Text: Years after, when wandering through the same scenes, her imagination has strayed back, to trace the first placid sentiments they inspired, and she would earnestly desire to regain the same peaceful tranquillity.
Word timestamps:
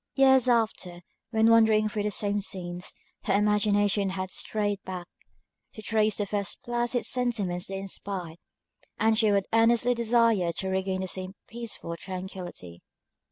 Years 0.15 0.47
after, 0.49 1.01
when 1.29 1.51
wandering 1.51 1.87
through 1.87 2.01
the 2.01 2.09
same 2.09 2.41
scenes, 2.41 2.95
her 3.25 3.35
imagination 3.35 4.09
has 4.09 4.33
strayed 4.33 4.81
back, 4.81 5.05
to 5.73 5.83
trace 5.83 6.15
the 6.15 6.25
first 6.25 6.63
placid 6.63 7.05
sentiments 7.05 7.67
they 7.67 7.77
inspired, 7.77 8.37
and 8.97 9.15
she 9.15 9.31
would 9.31 9.45
earnestly 9.53 9.93
desire 9.93 10.51
to 10.53 10.69
regain 10.69 11.01
the 11.01 11.07
same 11.07 11.35
peaceful 11.45 11.95
tranquillity. 11.97 12.81